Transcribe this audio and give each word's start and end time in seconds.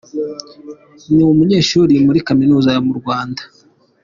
Ni 1.13 1.23
umunyeshuri 1.31 1.93
muri 2.05 2.19
Kaminuza 2.27 2.71
mu 2.85 2.93
Rwanda. 2.99 3.41